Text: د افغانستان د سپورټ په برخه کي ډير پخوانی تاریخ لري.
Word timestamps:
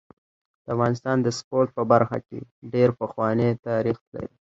د 0.63 0.65
افغانستان 0.75 1.17
د 1.21 1.27
سپورټ 1.39 1.67
په 1.77 1.83
برخه 1.91 2.17
کي 2.27 2.39
ډير 2.73 2.89
پخوانی 2.99 3.49
تاریخ 3.67 3.97
لري. 4.13 4.33